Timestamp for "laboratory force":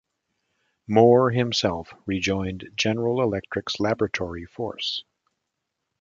3.79-5.03